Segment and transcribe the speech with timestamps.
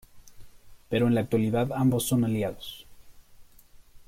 [0.89, 2.87] Pero en la actualidad ambos son aliados.